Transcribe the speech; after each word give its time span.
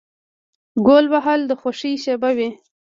ګول 0.85 1.05
وهل 1.13 1.41
د 1.47 1.51
خوښۍ 1.61 1.93
شیبه 2.03 2.29
وي. 2.37 2.49